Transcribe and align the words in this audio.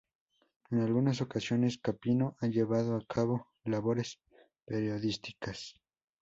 En 0.71 0.79
algunas 0.81 1.21
ocasiones, 1.21 1.77
Campino 1.77 2.35
ha 2.39 2.47
llevado 2.47 2.95
a 2.95 3.05
cabo 3.05 3.45
labores 3.65 4.19
periodísticas. 4.65 5.75